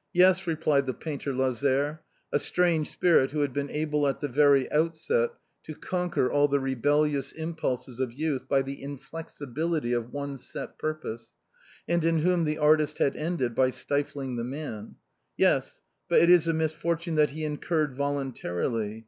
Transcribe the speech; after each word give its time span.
"Yes," 0.22 0.44
replied 0.48 0.86
the 0.86 0.92
painter 0.92 1.32
Lazare, 1.32 2.00
a 2.32 2.40
strange 2.40 2.90
spirit 2.90 3.30
who 3.30 3.42
had 3.42 3.52
been 3.52 3.70
able 3.70 4.08
at 4.08 4.18
the 4.18 4.26
very 4.26 4.68
outset 4.72 5.30
to 5.62 5.72
conquer 5.76 6.28
all 6.28 6.48
the 6.48 6.58
rebellious 6.58 7.30
impulses 7.30 8.00
of 8.00 8.12
youth 8.12 8.48
by 8.48 8.62
the 8.62 8.82
inflexibility 8.82 9.92
of 9.92 10.12
one 10.12 10.36
set 10.36 10.80
purpose, 10.80 11.32
and 11.86 12.04
in 12.04 12.22
whom 12.22 12.42
the 12.42 12.58
artist 12.58 12.98
had 12.98 13.14
ended 13.14 13.54
by 13.54 13.70
stifling 13.70 14.34
the 14.34 14.42
man," 14.42 14.96
yes, 15.36 15.80
but 16.08 16.20
it 16.20 16.28
is 16.28 16.48
a 16.48 16.52
misfortune 16.52 17.14
that 17.14 17.30
he 17.30 17.44
incurred 17.44 17.94
voluntarily. 17.94 19.06